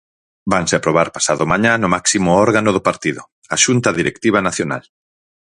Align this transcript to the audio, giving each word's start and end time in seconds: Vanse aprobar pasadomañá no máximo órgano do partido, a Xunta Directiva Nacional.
Vanse 0.51 0.73
aprobar 0.77 1.07
pasadomañá 1.17 1.73
no 1.77 1.91
máximo 1.95 2.29
órgano 2.45 2.69
do 2.73 2.85
partido, 2.89 3.21
a 3.55 3.57
Xunta 3.63 3.89
Directiva 3.99 4.39
Nacional. 4.47 4.83